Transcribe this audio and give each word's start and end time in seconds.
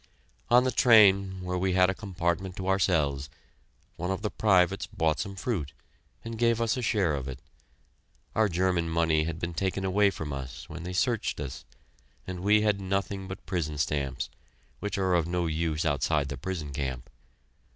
On 0.49 0.63
the 0.63 0.71
train, 0.71 1.43
where 1.43 1.59
we 1.59 1.73
had 1.73 1.91
a 1.91 1.93
compartment 1.93 2.55
to 2.55 2.67
ourselves, 2.67 3.29
one 3.97 4.09
of 4.09 4.23
the 4.23 4.31
privates 4.31 4.87
bought 4.87 5.19
some 5.19 5.35
fruit, 5.35 5.73
and 6.25 6.39
gave 6.39 6.59
us 6.59 6.75
a 6.75 6.81
share 6.81 7.13
of 7.13 7.27
it. 7.27 7.37
Our 8.33 8.49
German 8.49 8.89
money 8.89 9.25
had 9.25 9.37
been 9.37 9.53
taken 9.53 9.85
away 9.85 10.09
from 10.09 10.33
us 10.33 10.67
when 10.67 10.81
they 10.81 10.93
searched 10.93 11.39
us, 11.39 11.65
and 12.25 12.39
we 12.39 12.61
had 12.61 12.81
nothing 12.81 13.27
but 13.27 13.45
prison 13.45 13.77
stamps, 13.77 14.31
which 14.79 14.97
are 14.97 15.13
of 15.13 15.27
no 15.27 15.45
use 15.45 15.85
outside 15.85 16.29
the 16.29 16.35
prison 16.37 16.73
camp. 16.73 17.07